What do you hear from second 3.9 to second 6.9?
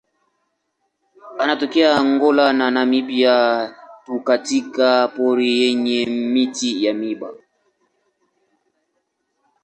tu katika pori yenye miti